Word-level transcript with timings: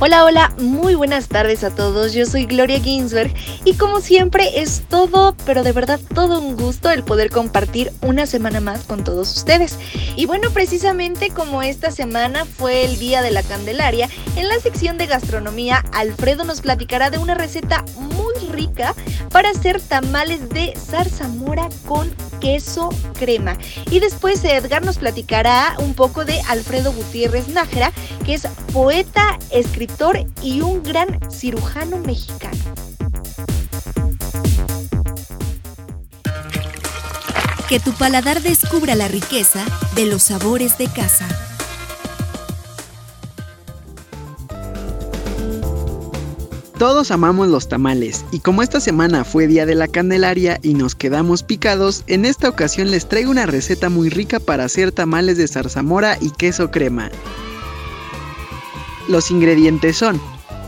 Hola, 0.00 0.24
hola, 0.24 0.54
muy 0.60 0.94
buenas 0.94 1.26
tardes 1.26 1.64
a 1.64 1.70
todos. 1.70 2.12
Yo 2.12 2.24
soy 2.24 2.46
Gloria 2.46 2.78
Ginsberg 2.78 3.34
y 3.64 3.74
como 3.74 4.00
siempre 4.00 4.60
es 4.60 4.84
todo, 4.88 5.34
pero 5.44 5.64
de 5.64 5.72
verdad 5.72 5.98
todo 6.14 6.40
un 6.40 6.56
gusto 6.56 6.88
el 6.92 7.02
poder 7.02 7.30
compartir 7.30 7.90
una 8.00 8.26
semana 8.26 8.60
más 8.60 8.84
con 8.84 9.02
todos 9.02 9.36
ustedes. 9.36 9.76
Y 10.14 10.26
bueno, 10.26 10.50
precisamente 10.50 11.30
como 11.30 11.64
esta 11.64 11.90
semana 11.90 12.44
fue 12.44 12.84
el 12.84 13.00
Día 13.00 13.22
de 13.22 13.32
la 13.32 13.42
Candelaria, 13.42 14.08
en 14.36 14.46
la 14.46 14.60
sección 14.60 14.98
de 14.98 15.06
gastronomía 15.06 15.84
Alfredo 15.92 16.44
nos 16.44 16.60
platicará 16.60 17.10
de 17.10 17.18
una 17.18 17.34
receta 17.34 17.84
muy 17.96 18.34
rica 18.52 18.94
para 19.32 19.50
hacer 19.50 19.80
tamales 19.80 20.48
de 20.50 20.74
zarzamora 20.78 21.68
con 21.88 22.08
queso 22.40 22.90
crema. 23.18 23.56
Y 23.90 24.00
después 24.00 24.44
Edgar 24.44 24.84
nos 24.84 24.98
platicará 24.98 25.74
un 25.78 25.94
poco 25.94 26.24
de 26.24 26.40
Alfredo 26.48 26.92
Gutiérrez 26.92 27.48
Nájera, 27.48 27.92
que 28.24 28.34
es 28.34 28.46
poeta, 28.72 29.38
escritor 29.50 30.24
y 30.42 30.60
un 30.60 30.82
gran 30.82 31.18
cirujano 31.30 31.98
mexicano. 31.98 32.58
Que 37.68 37.80
tu 37.80 37.92
paladar 37.92 38.40
descubra 38.40 38.94
la 38.94 39.08
riqueza 39.08 39.62
de 39.94 40.06
los 40.06 40.22
sabores 40.22 40.78
de 40.78 40.86
casa. 40.86 41.26
Todos 46.78 47.10
amamos 47.10 47.48
los 47.48 47.68
tamales 47.68 48.24
y 48.30 48.38
como 48.38 48.62
esta 48.62 48.78
semana 48.78 49.24
fue 49.24 49.48
Día 49.48 49.66
de 49.66 49.74
la 49.74 49.88
Candelaria 49.88 50.60
y 50.62 50.74
nos 50.74 50.94
quedamos 50.94 51.42
picados, 51.42 52.04
en 52.06 52.24
esta 52.24 52.48
ocasión 52.48 52.92
les 52.92 53.08
traigo 53.08 53.32
una 53.32 53.46
receta 53.46 53.88
muy 53.88 54.10
rica 54.10 54.38
para 54.38 54.64
hacer 54.64 54.92
tamales 54.92 55.38
de 55.38 55.48
zarzamora 55.48 56.16
y 56.20 56.30
queso 56.30 56.70
crema. 56.70 57.10
Los 59.08 59.32
ingredientes 59.32 59.96
son 59.96 60.20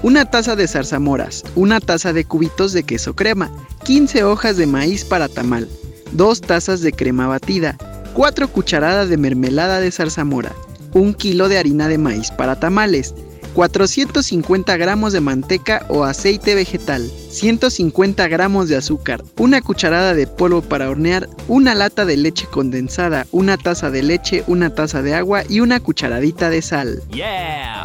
una 0.02 0.24
taza 0.24 0.56
de 0.56 0.66
zarzamoras, 0.66 1.44
una 1.54 1.78
taza 1.78 2.12
de 2.12 2.24
cubitos 2.24 2.72
de 2.72 2.82
queso 2.82 3.14
crema, 3.14 3.48
15 3.84 4.24
hojas 4.24 4.56
de 4.56 4.66
maíz 4.66 5.04
para 5.04 5.28
tamal, 5.28 5.68
2 6.10 6.40
tazas 6.40 6.80
de 6.80 6.90
crema 6.90 7.28
batida, 7.28 7.78
4 8.14 8.48
cucharadas 8.48 9.08
de 9.10 9.16
mermelada 9.16 9.78
de 9.78 9.92
zarzamora, 9.92 10.52
1 10.92 11.14
kilo 11.14 11.48
de 11.48 11.58
harina 11.58 11.86
de 11.86 11.98
maíz 11.98 12.32
para 12.32 12.58
tamales, 12.58 13.14
450 13.54 14.76
gramos 14.76 15.12
de 15.12 15.20
manteca 15.20 15.84
o 15.88 16.04
aceite 16.04 16.54
vegetal, 16.54 17.10
150 17.30 18.28
gramos 18.28 18.68
de 18.68 18.76
azúcar, 18.76 19.22
una 19.38 19.60
cucharada 19.60 20.14
de 20.14 20.26
polvo 20.26 20.62
para 20.62 20.88
hornear, 20.88 21.28
una 21.48 21.74
lata 21.74 22.04
de 22.04 22.16
leche 22.16 22.46
condensada, 22.46 23.26
una 23.32 23.56
taza 23.56 23.90
de 23.90 24.02
leche, 24.02 24.44
una 24.46 24.74
taza 24.74 25.02
de 25.02 25.14
agua 25.14 25.42
y 25.48 25.60
una 25.60 25.80
cucharadita 25.80 26.50
de 26.50 26.62
sal. 26.62 27.02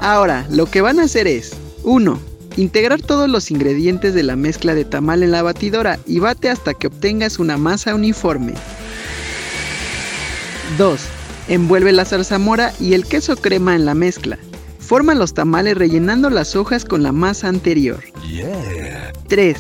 Ahora, 0.02 0.46
lo 0.50 0.68
que 0.68 0.82
van 0.82 1.00
a 1.00 1.04
hacer 1.04 1.28
es 1.28 1.54
1. 1.84 2.20
Integrar 2.58 3.02
todos 3.02 3.30
los 3.30 3.52
ingredientes 3.52 4.14
de 4.14 4.24
la 4.24 4.36
mezcla 4.36 4.76
de 4.76 4.86
tamal 4.86 5.24
en 5.24 5.32
la 5.32 5.42
batidora 5.42 6.00
y 6.06 6.20
bate 6.20 6.50
hasta 6.50 6.74
que 6.74 6.88
obtengas 6.88 7.40
una 7.40 7.58
masa 7.58 7.96
uniforme. 7.96 8.54
2. 10.78 11.02
Envuelve 11.48 11.92
la 11.92 12.06
zarzamora 12.06 12.74
y 12.80 12.94
el 12.94 13.06
queso 13.06 13.36
crema 13.36 13.76
en 13.76 13.86
la 13.86 13.94
mezcla. 13.94 14.38
Forma 14.86 15.16
los 15.16 15.34
tamales 15.34 15.76
rellenando 15.76 16.30
las 16.30 16.56
hojas 16.56 16.86
con 16.86 17.02
la 17.02 17.12
masa 17.12 17.48
anterior. 17.48 18.04
3. 19.28 19.58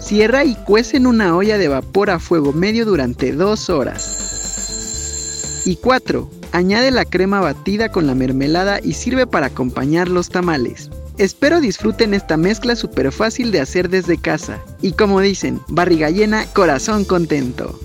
Cierra 0.00 0.44
y 0.44 0.54
cuece 0.54 0.98
en 0.98 1.06
una 1.06 1.34
olla 1.34 1.56
de 1.56 1.68
vapor 1.68 2.10
a 2.10 2.18
fuego 2.18 2.52
medio 2.52 2.84
durante 2.84 3.32
2 3.32 3.70
horas. 3.70 5.62
Y 5.64 5.76
4. 5.76 6.30
Añade 6.52 6.90
la 6.90 7.06
crema 7.06 7.40
batida 7.40 7.90
con 7.90 8.06
la 8.06 8.14
mermelada 8.14 8.78
y 8.82 8.92
sirve 8.92 9.26
para 9.26 9.46
acompañar 9.46 10.08
los 10.08 10.28
tamales. 10.28 10.90
Espero 11.16 11.62
disfruten 11.62 12.12
esta 12.12 12.36
mezcla 12.36 12.76
súper 12.76 13.10
fácil 13.12 13.52
de 13.52 13.60
hacer 13.60 13.88
desde 13.88 14.18
casa. 14.18 14.62
Y 14.82 14.92
como 14.92 15.22
dicen, 15.22 15.62
barriga 15.68 16.10
llena, 16.10 16.44
corazón 16.52 17.06
contento. 17.06 17.80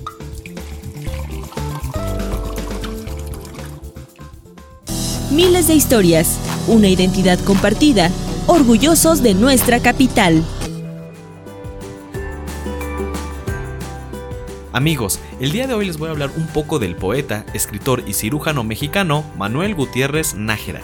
Miles 5.30 5.68
de 5.68 5.74
historias, 5.74 6.38
una 6.68 6.88
identidad 6.88 7.38
compartida, 7.40 8.10
orgullosos 8.46 9.22
de 9.22 9.34
nuestra 9.34 9.80
capital. 9.80 10.44
Amigos, 14.72 15.20
el 15.38 15.52
día 15.52 15.66
de 15.66 15.74
hoy 15.74 15.86
les 15.86 15.98
voy 15.98 16.08
a 16.08 16.12
hablar 16.12 16.30
un 16.36 16.46
poco 16.46 16.78
del 16.78 16.96
poeta, 16.96 17.44
escritor 17.52 18.04
y 18.06 18.14
cirujano 18.14 18.64
mexicano 18.64 19.24
Manuel 19.36 19.74
Gutiérrez 19.74 20.34
Nájera. 20.34 20.80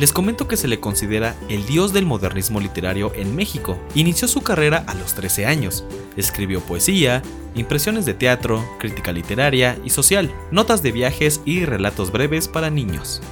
Les 0.00 0.12
comento 0.12 0.48
que 0.48 0.56
se 0.56 0.66
le 0.66 0.80
considera 0.80 1.36
el 1.48 1.64
dios 1.64 1.92
del 1.92 2.06
modernismo 2.06 2.58
literario 2.58 3.12
en 3.14 3.36
México. 3.36 3.78
Inició 3.94 4.26
su 4.26 4.40
carrera 4.40 4.82
a 4.88 4.94
los 4.94 5.14
13 5.14 5.46
años. 5.46 5.84
Escribió 6.16 6.60
poesía, 6.60 7.22
impresiones 7.54 8.04
de 8.04 8.14
teatro, 8.14 8.64
crítica 8.80 9.12
literaria 9.12 9.78
y 9.84 9.90
social, 9.90 10.32
notas 10.50 10.82
de 10.82 10.90
viajes 10.90 11.40
y 11.44 11.66
relatos 11.66 12.10
breves 12.10 12.48
para 12.48 12.68
niños. 12.68 13.22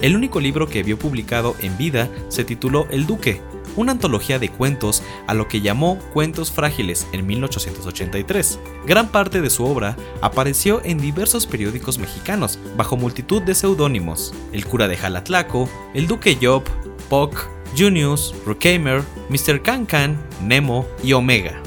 El 0.00 0.16
único 0.16 0.40
libro 0.40 0.66
que 0.66 0.82
vio 0.82 0.98
publicado 0.98 1.56
en 1.60 1.76
vida 1.76 2.08
se 2.28 2.44
tituló 2.44 2.86
El 2.90 3.06
Duque, 3.06 3.42
una 3.76 3.92
antología 3.92 4.38
de 4.38 4.48
cuentos 4.48 5.02
a 5.26 5.34
lo 5.34 5.46
que 5.46 5.60
llamó 5.60 5.98
Cuentos 6.12 6.50
Frágiles 6.50 7.06
en 7.12 7.26
1883. 7.26 8.58
Gran 8.86 9.08
parte 9.08 9.40
de 9.40 9.50
su 9.50 9.64
obra 9.64 9.96
apareció 10.22 10.82
en 10.84 10.98
diversos 10.98 11.46
periódicos 11.46 11.98
mexicanos 11.98 12.58
bajo 12.76 12.96
multitud 12.96 13.42
de 13.42 13.54
seudónimos: 13.54 14.32
El 14.52 14.64
cura 14.64 14.88
de 14.88 14.96
Jalatlaco, 14.96 15.68
El 15.94 16.06
Duque 16.06 16.38
Job, 16.40 16.64
Puck, 17.10 17.46
Junius, 17.76 18.34
Rukamer, 18.46 19.02
Mr. 19.28 19.62
Cancan, 19.62 20.18
Nemo 20.42 20.86
y 21.04 21.12
Omega 21.12 21.59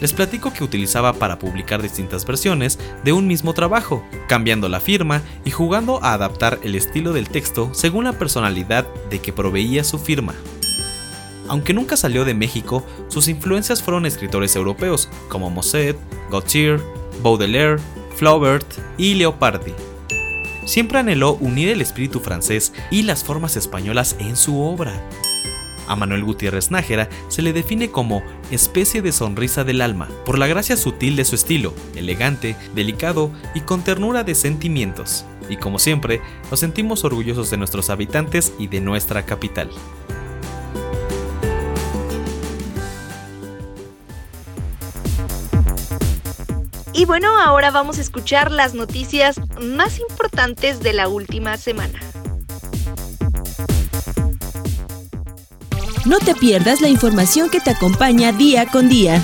les 0.00 0.12
platico 0.12 0.52
que 0.52 0.64
utilizaba 0.64 1.12
para 1.12 1.38
publicar 1.38 1.82
distintas 1.82 2.24
versiones 2.24 2.78
de 3.04 3.12
un 3.12 3.26
mismo 3.26 3.54
trabajo, 3.54 4.04
cambiando 4.28 4.68
la 4.68 4.80
firma 4.80 5.22
y 5.44 5.50
jugando 5.50 6.02
a 6.02 6.12
adaptar 6.12 6.58
el 6.62 6.74
estilo 6.74 7.12
del 7.12 7.28
texto 7.28 7.70
según 7.72 8.04
la 8.04 8.12
personalidad 8.12 8.86
de 9.10 9.20
que 9.20 9.32
proveía 9.32 9.84
su 9.84 9.98
firma. 9.98 10.34
Aunque 11.48 11.72
nunca 11.72 11.96
salió 11.96 12.24
de 12.24 12.34
México, 12.34 12.84
sus 13.08 13.28
influencias 13.28 13.82
fueron 13.82 14.06
escritores 14.06 14.54
europeos 14.54 15.08
como 15.28 15.50
Mosset, 15.50 15.96
Gautier, 16.30 16.80
Baudelaire, 17.22 17.80
Flaubert 18.16 18.66
y 18.98 19.14
Leopardi. 19.14 19.72
Siempre 20.66 20.98
anheló 20.98 21.34
unir 21.40 21.70
el 21.70 21.80
espíritu 21.80 22.20
francés 22.20 22.74
y 22.90 23.02
las 23.04 23.24
formas 23.24 23.56
españolas 23.56 24.16
en 24.18 24.36
su 24.36 24.60
obra. 24.60 24.92
A 25.88 25.96
Manuel 25.96 26.24
Gutiérrez 26.24 26.70
Nájera 26.70 27.08
se 27.28 27.42
le 27.42 27.52
define 27.52 27.90
como 27.90 28.22
especie 28.50 29.02
de 29.02 29.12
sonrisa 29.12 29.64
del 29.64 29.80
alma, 29.80 30.08
por 30.24 30.38
la 30.38 30.46
gracia 30.46 30.76
sutil 30.76 31.16
de 31.16 31.24
su 31.24 31.34
estilo, 31.34 31.74
elegante, 31.96 32.56
delicado 32.74 33.32
y 33.54 33.62
con 33.62 33.82
ternura 33.82 34.22
de 34.22 34.34
sentimientos. 34.34 35.24
Y 35.48 35.56
como 35.56 35.78
siempre, 35.78 36.20
nos 36.50 36.60
sentimos 36.60 37.04
orgullosos 37.04 37.50
de 37.50 37.56
nuestros 37.56 37.90
habitantes 37.90 38.52
y 38.58 38.68
de 38.68 38.80
nuestra 38.80 39.24
capital. 39.24 39.70
Y 46.98 47.04
bueno, 47.04 47.38
ahora 47.40 47.70
vamos 47.70 47.98
a 47.98 48.00
escuchar 48.00 48.50
las 48.50 48.74
noticias 48.74 49.40
más 49.60 50.00
importantes 50.00 50.80
de 50.80 50.92
la 50.92 51.06
última 51.06 51.56
semana. 51.56 52.00
No 56.08 56.18
te 56.20 56.34
pierdas 56.34 56.80
la 56.80 56.88
información 56.88 57.50
que 57.50 57.60
te 57.60 57.68
acompaña 57.68 58.32
día 58.32 58.64
con 58.64 58.88
día. 58.88 59.22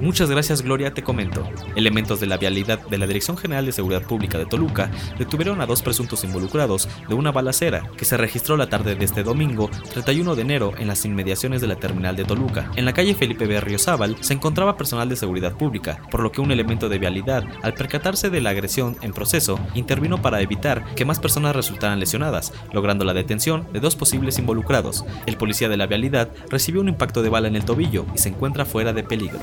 Muchas 0.00 0.30
gracias 0.30 0.62
Gloria, 0.62 0.94
te 0.94 1.02
comento. 1.02 1.46
Elementos 1.76 2.20
de 2.20 2.26
la 2.26 2.38
vialidad 2.38 2.80
de 2.88 2.96
la 2.96 3.06
Dirección 3.06 3.36
General 3.36 3.66
de 3.66 3.72
Seguridad 3.72 4.02
Pública 4.02 4.38
de 4.38 4.46
Toluca 4.46 4.90
detuvieron 5.18 5.60
a 5.60 5.66
dos 5.66 5.82
presuntos 5.82 6.24
involucrados 6.24 6.88
de 7.06 7.14
una 7.14 7.32
balacera 7.32 7.82
que 7.98 8.06
se 8.06 8.16
registró 8.16 8.56
la 8.56 8.70
tarde 8.70 8.94
de 8.94 9.04
este 9.04 9.22
domingo 9.22 9.70
31 9.92 10.36
de 10.36 10.42
enero 10.42 10.72
en 10.78 10.88
las 10.88 11.04
inmediaciones 11.04 11.60
de 11.60 11.66
la 11.66 11.76
terminal 11.76 12.16
de 12.16 12.24
Toluca. 12.24 12.70
En 12.76 12.86
la 12.86 12.94
calle 12.94 13.14
Felipe 13.14 13.46
Berriozábal 13.46 14.16
se 14.20 14.32
encontraba 14.32 14.78
personal 14.78 15.10
de 15.10 15.16
seguridad 15.16 15.52
pública, 15.52 16.00
por 16.10 16.20
lo 16.20 16.32
que 16.32 16.40
un 16.40 16.50
elemento 16.50 16.88
de 16.88 16.98
vialidad, 16.98 17.44
al 17.62 17.74
percatarse 17.74 18.30
de 18.30 18.40
la 18.40 18.50
agresión 18.50 18.96
en 19.02 19.12
proceso, 19.12 19.60
intervino 19.74 20.22
para 20.22 20.40
evitar 20.40 20.82
que 20.94 21.04
más 21.04 21.20
personas 21.20 21.54
resultaran 21.54 22.00
lesionadas, 22.00 22.54
logrando 22.72 23.04
la 23.04 23.12
detención 23.12 23.66
de 23.70 23.80
dos 23.80 23.96
posibles 23.96 24.38
involucrados. 24.38 25.04
El 25.26 25.36
policía 25.36 25.68
de 25.68 25.76
la 25.76 25.86
vialidad 25.86 26.30
recibió 26.48 26.80
un 26.80 26.88
impacto 26.88 27.22
de 27.22 27.28
bala 27.28 27.48
en 27.48 27.56
el 27.56 27.66
tobillo 27.66 28.06
y 28.14 28.18
se 28.18 28.30
encuentra 28.30 28.64
fuera 28.64 28.94
de 28.94 29.02
peligro. 29.02 29.40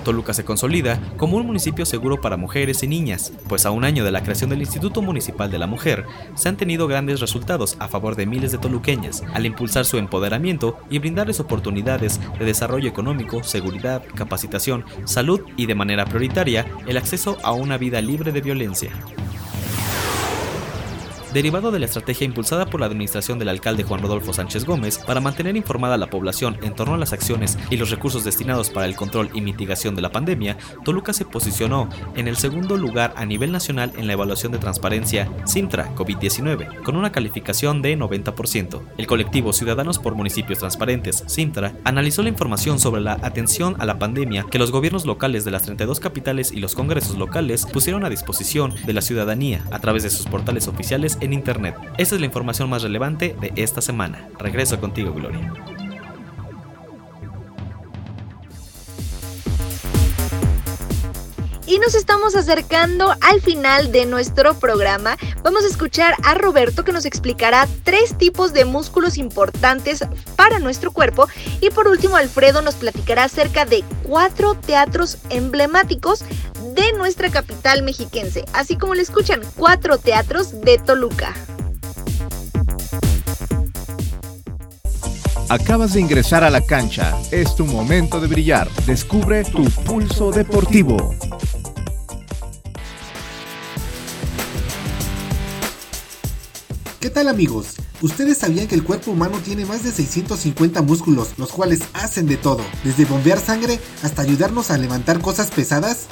Toluca 0.00 0.34
se 0.34 0.44
consolida 0.44 1.00
como 1.16 1.36
un 1.36 1.46
municipio 1.46 1.86
seguro 1.86 2.20
para 2.20 2.36
mujeres 2.36 2.82
y 2.82 2.86
niñas, 2.86 3.32
pues 3.48 3.66
a 3.66 3.70
un 3.70 3.84
año 3.84 4.04
de 4.04 4.10
la 4.10 4.22
creación 4.22 4.50
del 4.50 4.60
Instituto 4.60 5.02
Municipal 5.02 5.50
de 5.50 5.58
la 5.58 5.66
Mujer, 5.66 6.06
se 6.34 6.48
han 6.48 6.56
tenido 6.56 6.86
grandes 6.86 7.20
resultados 7.20 7.76
a 7.78 7.88
favor 7.88 8.16
de 8.16 8.26
miles 8.26 8.52
de 8.52 8.58
toluqueñas, 8.58 9.22
al 9.34 9.46
impulsar 9.46 9.84
su 9.84 9.98
empoderamiento 9.98 10.78
y 10.90 10.98
brindarles 10.98 11.40
oportunidades 11.40 12.20
de 12.38 12.44
desarrollo 12.44 12.88
económico, 12.88 13.42
seguridad, 13.42 14.02
capacitación, 14.14 14.84
salud 15.04 15.40
y 15.56 15.66
de 15.66 15.74
manera 15.74 16.04
prioritaria 16.04 16.66
el 16.86 16.96
acceso 16.96 17.36
a 17.42 17.52
una 17.52 17.78
vida 17.78 18.00
libre 18.00 18.32
de 18.32 18.40
violencia. 18.40 18.90
Derivado 21.32 21.70
de 21.70 21.78
la 21.78 21.86
estrategia 21.86 22.24
impulsada 22.24 22.66
por 22.66 22.80
la 22.80 22.86
administración 22.86 23.38
del 23.38 23.50
alcalde 23.50 23.84
Juan 23.84 24.02
Rodolfo 24.02 24.32
Sánchez 24.32 24.64
Gómez 24.64 24.98
para 24.98 25.20
mantener 25.20 25.56
informada 25.56 25.94
a 25.94 25.98
la 25.98 26.10
población 26.10 26.58
en 26.62 26.74
torno 26.74 26.94
a 26.94 26.98
las 26.98 27.12
acciones 27.12 27.56
y 27.70 27.76
los 27.76 27.90
recursos 27.90 28.24
destinados 28.24 28.68
para 28.68 28.86
el 28.86 28.96
control 28.96 29.30
y 29.32 29.40
mitigación 29.40 29.94
de 29.94 30.02
la 30.02 30.10
pandemia, 30.10 30.56
Toluca 30.84 31.12
se 31.12 31.24
posicionó 31.24 31.88
en 32.16 32.26
el 32.26 32.36
segundo 32.36 32.76
lugar 32.76 33.14
a 33.14 33.26
nivel 33.26 33.52
nacional 33.52 33.92
en 33.96 34.08
la 34.08 34.14
evaluación 34.14 34.50
de 34.50 34.58
transparencia 34.58 35.30
Sintra 35.44 35.94
COVID-19, 35.94 36.82
con 36.82 36.96
una 36.96 37.12
calificación 37.12 37.80
de 37.80 37.96
90%. 37.96 38.80
El 38.98 39.06
colectivo 39.06 39.52
Ciudadanos 39.52 40.00
por 40.00 40.16
Municipios 40.16 40.58
Transparentes, 40.58 41.22
Sintra, 41.28 41.74
analizó 41.84 42.24
la 42.24 42.30
información 42.30 42.80
sobre 42.80 43.02
la 43.02 43.20
atención 43.22 43.76
a 43.78 43.86
la 43.86 44.00
pandemia 44.00 44.46
que 44.50 44.58
los 44.58 44.72
gobiernos 44.72 45.06
locales 45.06 45.44
de 45.44 45.52
las 45.52 45.62
32 45.62 46.00
capitales 46.00 46.50
y 46.50 46.56
los 46.56 46.74
congresos 46.74 47.16
locales 47.16 47.66
pusieron 47.66 48.04
a 48.04 48.10
disposición 48.10 48.74
de 48.84 48.94
la 48.94 49.00
ciudadanía 49.00 49.62
a 49.70 49.78
través 49.78 50.02
de 50.02 50.10
sus 50.10 50.26
portales 50.26 50.66
oficiales 50.66 51.18
en 51.20 51.32
Internet. 51.32 51.74
Esta 51.98 52.14
es 52.14 52.20
la 52.20 52.26
información 52.26 52.68
más 52.70 52.82
relevante 52.82 53.36
de 53.40 53.52
esta 53.56 53.80
semana. 53.80 54.28
Regreso 54.38 54.80
contigo, 54.80 55.12
Gloria. 55.12 55.52
Y 61.70 61.78
nos 61.78 61.94
estamos 61.94 62.34
acercando 62.34 63.14
al 63.20 63.40
final 63.40 63.92
de 63.92 64.04
nuestro 64.04 64.54
programa. 64.54 65.16
Vamos 65.44 65.62
a 65.62 65.68
escuchar 65.68 66.16
a 66.24 66.34
Roberto 66.34 66.82
que 66.82 66.90
nos 66.90 67.04
explicará 67.04 67.68
tres 67.84 68.18
tipos 68.18 68.52
de 68.52 68.64
músculos 68.64 69.16
importantes 69.18 70.04
para 70.34 70.58
nuestro 70.58 70.90
cuerpo. 70.90 71.28
Y 71.60 71.70
por 71.70 71.86
último, 71.86 72.16
Alfredo 72.16 72.60
nos 72.60 72.74
platicará 72.74 73.22
acerca 73.22 73.66
de 73.66 73.84
cuatro 74.02 74.56
teatros 74.56 75.18
emblemáticos 75.30 76.24
de 76.80 76.92
nuestra 76.94 77.30
capital 77.30 77.82
mexiquense, 77.82 78.44
así 78.54 78.78
como 78.78 78.94
le 78.94 79.02
escuchan, 79.02 79.42
cuatro 79.54 79.98
teatros 79.98 80.62
de 80.62 80.78
Toluca. 80.78 81.34
Acabas 85.50 85.92
de 85.92 86.00
ingresar 86.00 86.42
a 86.42 86.48
la 86.48 86.62
cancha. 86.62 87.14
Es 87.32 87.54
tu 87.54 87.66
momento 87.66 88.20
de 88.20 88.28
brillar. 88.28 88.70
Descubre 88.86 89.44
tu 89.44 89.64
pulso 89.84 90.30
deportivo. 90.30 91.14
¿Qué 97.00 97.10
tal 97.10 97.28
amigos? 97.28 97.74
¿Ustedes 98.00 98.38
sabían 98.38 98.68
que 98.68 98.74
el 98.74 98.84
cuerpo 98.84 99.10
humano 99.10 99.38
tiene 99.44 99.66
más 99.66 99.82
de 99.82 99.92
650 99.92 100.80
músculos, 100.82 101.34
los 101.36 101.50
cuales 101.50 101.80
hacen 101.92 102.26
de 102.26 102.38
todo, 102.38 102.62
desde 102.84 103.04
bombear 103.04 103.38
sangre 103.38 103.78
hasta 104.02 104.22
ayudarnos 104.22 104.70
a 104.70 104.78
levantar 104.78 105.20
cosas 105.20 105.50
pesadas? 105.50 106.06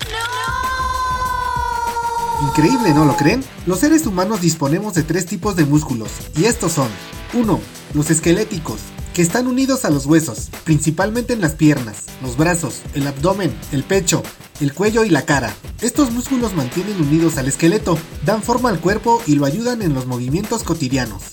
Increíble, 2.40 2.94
¿no 2.94 3.04
lo 3.04 3.16
creen? 3.16 3.42
Los 3.66 3.80
seres 3.80 4.06
humanos 4.06 4.40
disponemos 4.40 4.94
de 4.94 5.02
tres 5.02 5.26
tipos 5.26 5.56
de 5.56 5.64
músculos, 5.64 6.10
y 6.36 6.44
estos 6.44 6.72
son 6.72 6.88
1. 7.34 7.60
Los 7.94 8.10
esqueléticos, 8.10 8.78
que 9.12 9.22
están 9.22 9.48
unidos 9.48 9.84
a 9.84 9.90
los 9.90 10.06
huesos, 10.06 10.48
principalmente 10.62 11.32
en 11.32 11.40
las 11.40 11.54
piernas, 11.54 12.04
los 12.22 12.36
brazos, 12.36 12.82
el 12.94 13.08
abdomen, 13.08 13.52
el 13.72 13.82
pecho, 13.82 14.22
el 14.60 14.72
cuello 14.72 15.04
y 15.04 15.10
la 15.10 15.22
cara. 15.22 15.52
Estos 15.80 16.12
músculos 16.12 16.54
mantienen 16.54 17.00
unidos 17.00 17.38
al 17.38 17.48
esqueleto, 17.48 17.98
dan 18.24 18.40
forma 18.40 18.68
al 18.68 18.78
cuerpo 18.78 19.20
y 19.26 19.34
lo 19.34 19.44
ayudan 19.44 19.82
en 19.82 19.94
los 19.94 20.06
movimientos 20.06 20.62
cotidianos. 20.62 21.32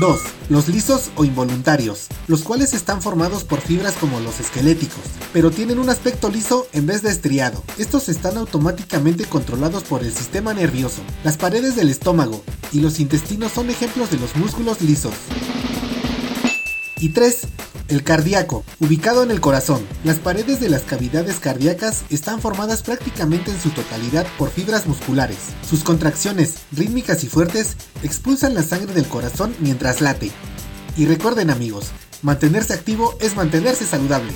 2. 0.00 0.20
Los 0.48 0.68
lisos 0.68 1.10
o 1.16 1.24
involuntarios, 1.24 2.06
los 2.26 2.42
cuales 2.42 2.72
están 2.72 3.02
formados 3.02 3.44
por 3.44 3.60
fibras 3.60 3.94
como 3.94 4.20
los 4.20 4.40
esqueléticos, 4.40 5.02
pero 5.32 5.50
tienen 5.50 5.78
un 5.78 5.90
aspecto 5.90 6.30
liso 6.30 6.66
en 6.72 6.86
vez 6.86 7.02
de 7.02 7.10
estriado. 7.10 7.62
Estos 7.78 8.08
están 8.08 8.36
automáticamente 8.38 9.24
controlados 9.24 9.82
por 9.84 10.02
el 10.02 10.14
sistema 10.14 10.54
nervioso. 10.54 11.02
Las 11.24 11.36
paredes 11.36 11.76
del 11.76 11.90
estómago 11.90 12.42
y 12.72 12.80
los 12.80 13.00
intestinos 13.00 13.52
son 13.52 13.70
ejemplos 13.70 14.10
de 14.10 14.18
los 14.18 14.34
músculos 14.36 14.80
lisos. 14.80 15.14
Y 16.98 17.10
3. 17.10 17.38
El 17.88 18.02
cardíaco, 18.04 18.64
ubicado 18.80 19.22
en 19.22 19.30
el 19.30 19.40
corazón. 19.40 19.86
Las 20.04 20.18
paredes 20.18 20.60
de 20.60 20.70
las 20.70 20.82
cavidades 20.82 21.38
cardíacas 21.38 22.04
están 22.10 22.40
formadas 22.40 22.82
prácticamente 22.82 23.50
en 23.50 23.60
su 23.60 23.70
totalidad 23.70 24.26
por 24.38 24.50
fibras 24.50 24.86
musculares. 24.86 25.38
Sus 25.68 25.82
contracciones, 25.82 26.54
rítmicas 26.72 27.22
y 27.24 27.28
fuertes, 27.28 27.76
expulsan 28.02 28.54
la 28.54 28.62
sangre 28.62 28.94
del 28.94 29.06
corazón 29.06 29.54
mientras 29.60 30.00
late. 30.00 30.30
Y 30.96 31.06
recuerden 31.06 31.50
amigos, 31.50 31.90
mantenerse 32.22 32.72
activo 32.72 33.16
es 33.20 33.36
mantenerse 33.36 33.84
saludable. 33.84 34.32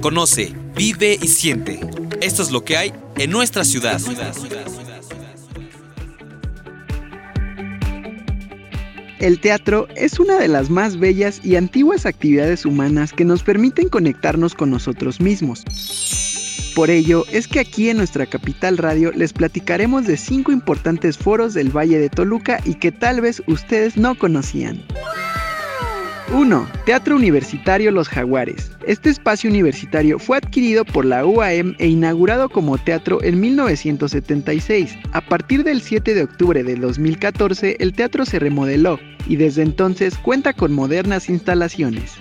Conoce, 0.00 0.54
vive 0.74 1.18
y 1.20 1.28
siente. 1.28 1.80
Esto 2.20 2.42
es 2.42 2.50
lo 2.50 2.62
que 2.62 2.76
hay 2.76 2.92
en 3.16 3.30
nuestra 3.30 3.64
ciudad. 3.64 3.98
El 9.24 9.40
teatro 9.40 9.88
es 9.96 10.20
una 10.20 10.38
de 10.38 10.48
las 10.48 10.68
más 10.68 10.98
bellas 10.98 11.40
y 11.42 11.56
antiguas 11.56 12.04
actividades 12.04 12.66
humanas 12.66 13.14
que 13.14 13.24
nos 13.24 13.42
permiten 13.42 13.88
conectarnos 13.88 14.54
con 14.54 14.68
nosotros 14.68 15.18
mismos. 15.18 15.64
Por 16.74 16.90
ello 16.90 17.24
es 17.32 17.48
que 17.48 17.60
aquí 17.60 17.88
en 17.88 17.96
nuestra 17.96 18.26
capital 18.26 18.76
radio 18.76 19.12
les 19.12 19.32
platicaremos 19.32 20.06
de 20.06 20.18
cinco 20.18 20.52
importantes 20.52 21.16
foros 21.16 21.54
del 21.54 21.74
Valle 21.74 21.98
de 21.98 22.10
Toluca 22.10 22.60
y 22.66 22.74
que 22.74 22.92
tal 22.92 23.22
vez 23.22 23.42
ustedes 23.46 23.96
no 23.96 24.14
conocían. 24.14 24.82
1. 26.34 26.68
Teatro 26.84 27.16
Universitario 27.16 27.92
Los 27.92 28.10
Jaguares. 28.10 28.73
Este 28.86 29.08
espacio 29.08 29.48
universitario 29.48 30.18
fue 30.18 30.36
adquirido 30.36 30.84
por 30.84 31.06
la 31.06 31.24
UAM 31.24 31.74
e 31.78 31.88
inaugurado 31.88 32.50
como 32.50 32.76
teatro 32.76 33.22
en 33.22 33.40
1976. 33.40 34.98
A 35.12 35.22
partir 35.22 35.64
del 35.64 35.80
7 35.80 36.14
de 36.14 36.24
octubre 36.24 36.62
de 36.62 36.76
2014, 36.76 37.76
el 37.80 37.94
teatro 37.94 38.26
se 38.26 38.38
remodeló 38.38 38.98
y 39.26 39.36
desde 39.36 39.62
entonces 39.62 40.18
cuenta 40.18 40.52
con 40.52 40.74
modernas 40.74 41.30
instalaciones. 41.30 42.12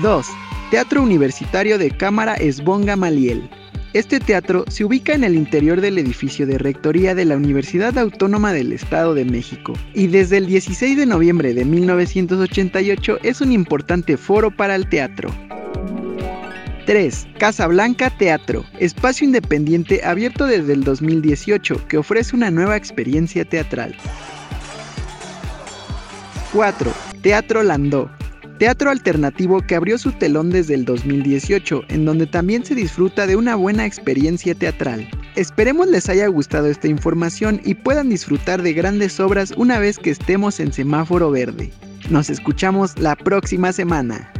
2. 0.00 0.26
Teatro 0.70 1.02
Universitario 1.02 1.76
de 1.76 1.90
Cámara 1.90 2.34
Esbonga 2.34 2.94
Maliel. 2.94 3.50
Este 3.92 4.20
teatro 4.20 4.64
se 4.68 4.86
ubica 4.86 5.12
en 5.12 5.22
el 5.22 5.34
interior 5.34 5.82
del 5.82 5.98
edificio 5.98 6.46
de 6.46 6.56
rectoría 6.56 7.14
de 7.14 7.26
la 7.26 7.36
Universidad 7.36 7.98
Autónoma 7.98 8.54
del 8.54 8.72
Estado 8.72 9.12
de 9.12 9.26
México 9.26 9.74
y 9.92 10.06
desde 10.06 10.38
el 10.38 10.46
16 10.46 10.96
de 10.96 11.04
noviembre 11.04 11.52
de 11.52 11.66
1988 11.66 13.18
es 13.22 13.42
un 13.42 13.52
importante 13.52 14.16
foro 14.16 14.50
para 14.50 14.76
el 14.76 14.88
teatro. 14.88 15.30
3. 16.86 17.28
Casa 17.38 17.66
Blanca 17.66 18.08
Teatro, 18.08 18.64
espacio 18.78 19.26
independiente 19.26 20.00
abierto 20.02 20.46
desde 20.46 20.72
el 20.72 20.84
2018 20.84 21.86
que 21.86 21.98
ofrece 21.98 22.34
una 22.34 22.50
nueva 22.50 22.78
experiencia 22.78 23.44
teatral. 23.44 23.94
4. 26.54 26.92
Teatro 27.20 27.62
Landó, 27.62 28.10
teatro 28.58 28.90
alternativo 28.90 29.60
que 29.60 29.74
abrió 29.74 29.98
su 29.98 30.12
telón 30.12 30.50
desde 30.50 30.74
el 30.74 30.84
2018, 30.84 31.82
en 31.88 32.04
donde 32.04 32.26
también 32.26 32.64
se 32.64 32.74
disfruta 32.74 33.26
de 33.26 33.36
una 33.36 33.56
buena 33.56 33.86
experiencia 33.86 34.54
teatral. 34.54 35.08
Esperemos 35.36 35.88
les 35.88 36.08
haya 36.08 36.26
gustado 36.28 36.66
esta 36.68 36.88
información 36.88 37.60
y 37.64 37.74
puedan 37.74 38.08
disfrutar 38.08 38.62
de 38.62 38.72
grandes 38.72 39.18
obras 39.20 39.52
una 39.56 39.78
vez 39.78 39.98
que 39.98 40.10
estemos 40.10 40.60
en 40.60 40.72
semáforo 40.72 41.30
verde. 41.30 41.70
Nos 42.10 42.30
escuchamos 42.30 42.98
la 42.98 43.16
próxima 43.16 43.72
semana. 43.72 44.32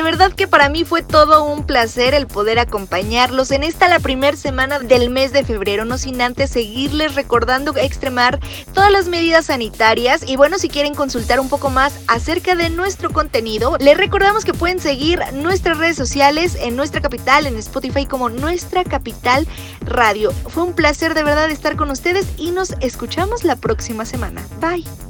De 0.00 0.04
verdad 0.04 0.32
que 0.32 0.48
para 0.48 0.70
mí 0.70 0.86
fue 0.86 1.02
todo 1.02 1.44
un 1.44 1.66
placer 1.66 2.14
el 2.14 2.26
poder 2.26 2.58
acompañarlos 2.58 3.50
en 3.50 3.62
esta 3.62 3.86
la 3.86 4.00
primera 4.00 4.34
semana 4.34 4.78
del 4.78 5.10
mes 5.10 5.30
de 5.34 5.44
febrero, 5.44 5.84
no 5.84 5.98
sin 5.98 6.22
antes 6.22 6.48
seguirles 6.48 7.16
recordando 7.16 7.76
extremar 7.76 8.40
todas 8.72 8.90
las 8.90 9.08
medidas 9.08 9.44
sanitarias 9.44 10.26
y 10.26 10.36
bueno, 10.36 10.56
si 10.56 10.70
quieren 10.70 10.94
consultar 10.94 11.38
un 11.38 11.50
poco 11.50 11.68
más 11.68 12.00
acerca 12.06 12.54
de 12.54 12.70
nuestro 12.70 13.10
contenido, 13.10 13.76
les 13.78 13.94
recordamos 13.94 14.46
que 14.46 14.54
pueden 14.54 14.80
seguir 14.80 15.20
nuestras 15.34 15.76
redes 15.76 15.98
sociales 15.98 16.56
en 16.58 16.76
nuestra 16.76 17.02
capital, 17.02 17.46
en 17.46 17.58
Spotify 17.58 18.06
como 18.06 18.30
Nuestra 18.30 18.84
Capital 18.84 19.46
Radio. 19.82 20.32
Fue 20.48 20.62
un 20.62 20.72
placer 20.72 21.12
de 21.12 21.24
verdad 21.24 21.50
estar 21.50 21.76
con 21.76 21.90
ustedes 21.90 22.26
y 22.38 22.52
nos 22.52 22.70
escuchamos 22.80 23.44
la 23.44 23.56
próxima 23.56 24.06
semana. 24.06 24.42
Bye. 24.62 25.09